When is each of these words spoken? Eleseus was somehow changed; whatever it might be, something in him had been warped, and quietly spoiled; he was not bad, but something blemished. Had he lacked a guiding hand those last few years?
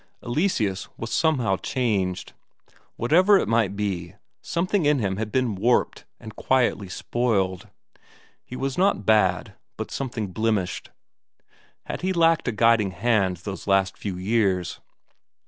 Eleseus 0.23 0.89
was 0.97 1.13
somehow 1.13 1.57
changed; 1.57 2.33
whatever 2.95 3.37
it 3.37 3.47
might 3.47 3.75
be, 3.75 4.15
something 4.41 4.87
in 4.87 4.97
him 4.97 5.17
had 5.17 5.31
been 5.31 5.53
warped, 5.53 6.05
and 6.19 6.35
quietly 6.35 6.89
spoiled; 6.89 7.67
he 8.43 8.55
was 8.55 8.79
not 8.79 9.05
bad, 9.05 9.53
but 9.77 9.91
something 9.91 10.29
blemished. 10.31 10.89
Had 11.85 12.01
he 12.01 12.13
lacked 12.13 12.47
a 12.47 12.51
guiding 12.51 12.89
hand 12.89 13.37
those 13.45 13.67
last 13.67 13.95
few 13.95 14.17
years? 14.17 14.79